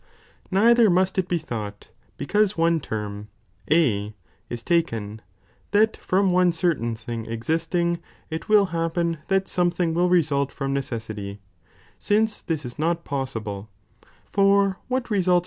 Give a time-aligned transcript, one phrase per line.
[0.49, 3.27] Neither must it be tliought, be J^,'",""^""' cuise one term,
[3.71, 4.15] A,
[4.49, 5.21] is taken,
[5.69, 7.99] that from one certain IhiDg existing,
[8.31, 11.37] it will happen that something will result from neoesaity,
[11.99, 13.69] since this is not possible,
[14.25, 15.39] for what results